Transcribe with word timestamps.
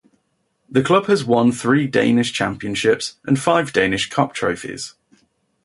The 0.67 0.81
club 0.81 1.05
has 1.05 1.25
won 1.25 1.51
three 1.51 1.85
Danish 1.85 2.33
championships 2.33 3.17
and 3.23 3.39
five 3.39 3.71
Danish 3.71 4.09
Cup 4.09 4.33
trophies. 4.33 4.95